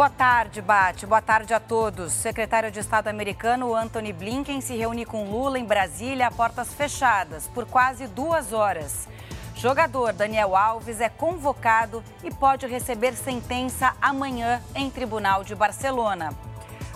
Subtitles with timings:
[0.00, 1.04] Boa tarde, Bate.
[1.04, 2.14] Boa tarde a todos.
[2.14, 7.46] Secretário de Estado americano Anthony Blinken se reúne com Lula em Brasília a portas fechadas
[7.48, 9.06] por quase duas horas.
[9.54, 16.32] Jogador Daniel Alves é convocado e pode receber sentença amanhã em tribunal de Barcelona.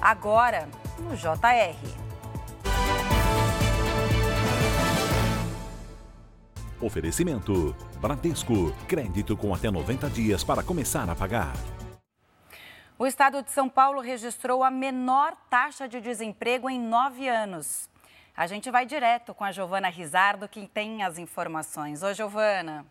[0.00, 0.66] Agora,
[0.98, 1.76] no JR.
[6.80, 8.72] Oferecimento: Bradesco.
[8.88, 11.52] Crédito com até 90 dias para começar a pagar.
[12.96, 17.90] O estado de São Paulo registrou a menor taxa de desemprego em nove anos.
[18.36, 22.04] A gente vai direto com a Giovana Rizardo, que tem as informações.
[22.04, 22.86] Oi, Giovana.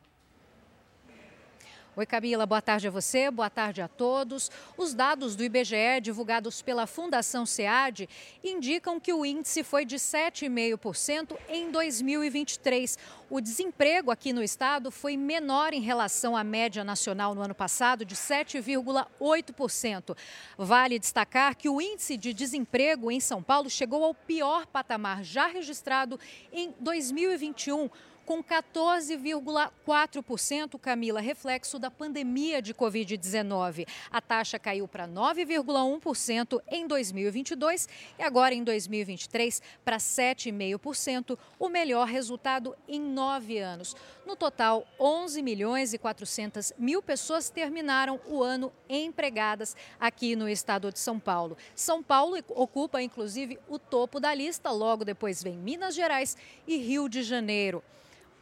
[1.95, 4.49] Oi, Camila, boa tarde a você, boa tarde a todos.
[4.75, 8.09] Os dados do IBGE divulgados pela Fundação SEAD
[8.43, 12.97] indicam que o índice foi de 7,5% em 2023.
[13.29, 18.03] O desemprego aqui no estado foi menor em relação à média nacional no ano passado,
[18.03, 20.17] de 7,8%.
[20.57, 25.45] Vale destacar que o índice de desemprego em São Paulo chegou ao pior patamar já
[25.45, 26.19] registrado
[26.51, 27.87] em 2021
[28.25, 33.85] com 14,4%, Camila, reflexo da pandemia de Covid-19.
[34.11, 42.07] A taxa caiu para 9,1% em 2022 e agora em 2023 para 7,5%, o melhor
[42.07, 43.95] resultado em nove anos.
[44.25, 50.91] No total, 11 milhões e 400 mil pessoas terminaram o ano empregadas aqui no estado
[50.91, 51.57] de São Paulo.
[51.75, 57.09] São Paulo ocupa, inclusive, o topo da lista, logo depois vem Minas Gerais e Rio
[57.09, 57.83] de Janeiro.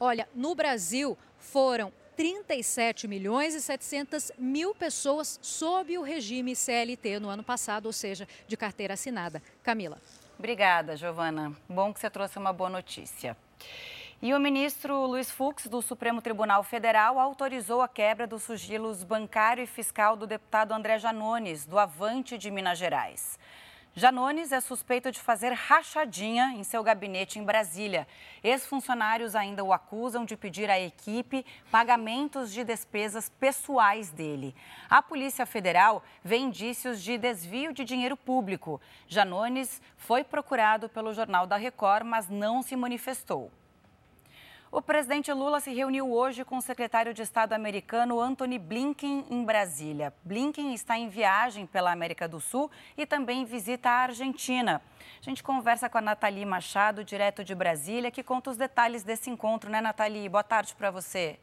[0.03, 7.30] Olha, no Brasil foram 37 milhões e 700 mil pessoas sob o regime CLT no
[7.30, 9.43] ano passado, ou seja, de carteira assinada.
[9.61, 9.99] Camila.
[10.39, 11.55] Obrigada, Giovana.
[11.69, 13.38] Bom que você trouxe uma boa notícia.
[14.19, 19.63] E o ministro Luiz Fux, do Supremo Tribunal Federal, autorizou a quebra dos sigilos bancário
[19.63, 23.38] e fiscal do deputado André Janones, do Avante de Minas Gerais.
[23.94, 28.08] Janones é suspeito de fazer rachadinha em seu gabinete em Brasília.
[28.42, 34.55] Ex-funcionários ainda o acusam de pedir à equipe pagamentos de despesas pessoais dele.
[34.89, 38.80] A Polícia Federal vê indícios de desvio de dinheiro público.
[39.10, 43.52] Janones foi procurado pelo Jornal da Record, mas não se manifestou.
[44.73, 49.43] O presidente Lula se reuniu hoje com o secretário de Estado americano Anthony Blinken em
[49.43, 50.14] Brasília.
[50.23, 54.82] Blinken está em viagem pela América do Sul e também visita a Argentina.
[55.20, 59.30] A gente conversa com a Nathalie Machado, direto de Brasília, que conta os detalhes desse
[59.30, 60.30] encontro, né, Nathalie?
[60.30, 61.38] Boa tarde para você.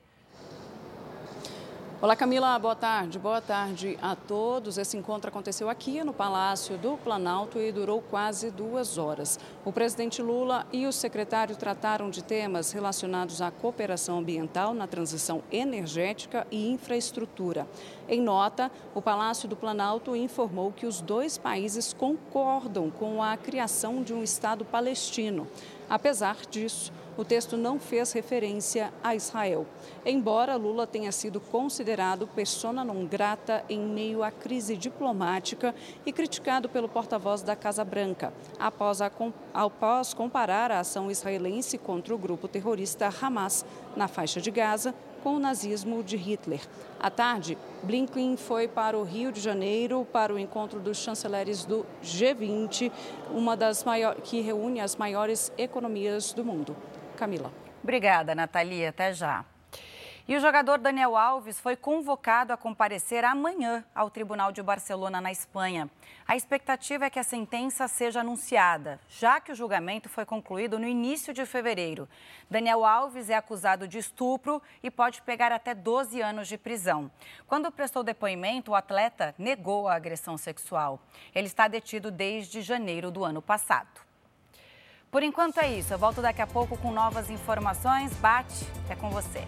[2.01, 2.57] Olá, Camila.
[2.61, 3.19] Boa tarde.
[3.19, 4.79] Boa tarde a todos.
[4.79, 9.37] Esse encontro aconteceu aqui no Palácio do Planalto e durou quase duas horas.
[9.65, 15.43] O presidente Lula e o secretário trataram de temas relacionados à cooperação ambiental na transição
[15.51, 17.67] energética e infraestrutura.
[18.09, 24.05] Em nota, o Palácio do Planalto informou que os dois países concordam com a criação
[24.05, 25.49] de um Estado palestino.
[25.89, 29.67] Apesar disso, o texto não fez referência a Israel,
[30.07, 35.75] embora Lula tenha sido considerado persona non grata em meio à crise diplomática
[36.07, 39.11] e criticado pelo porta-voz da Casa Branca, após, a,
[39.53, 43.65] após comparar a ação israelense contra o grupo terrorista Hamas
[43.97, 46.61] na faixa de Gaza com o nazismo de Hitler.
[47.01, 51.87] À tarde, Blinken foi para o Rio de Janeiro para o encontro dos chanceleres do
[52.03, 52.91] G20,
[53.31, 56.77] uma das maiores que reúne as maiores economias do mundo.
[57.17, 57.53] Camila.
[57.83, 58.91] Obrigada, Natalia.
[58.91, 59.45] Até já.
[60.29, 65.33] E o jogador Daniel Alves foi convocado a comparecer amanhã ao Tribunal de Barcelona, na
[65.33, 65.89] Espanha.
[66.27, 70.87] A expectativa é que a sentença seja anunciada, já que o julgamento foi concluído no
[70.87, 72.07] início de fevereiro.
[72.51, 77.11] Daniel Alves é acusado de estupro e pode pegar até 12 anos de prisão.
[77.47, 81.01] Quando prestou depoimento, o atleta negou a agressão sexual.
[81.35, 84.03] Ele está detido desde janeiro do ano passado.
[85.11, 85.95] Por enquanto é isso.
[85.95, 88.13] Eu volto daqui a pouco com novas informações.
[88.17, 89.43] Bate, é com você.